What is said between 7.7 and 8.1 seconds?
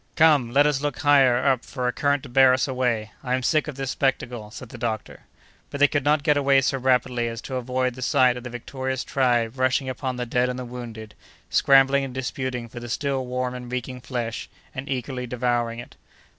the